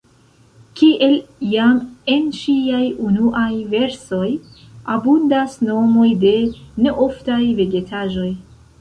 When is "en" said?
2.13-2.25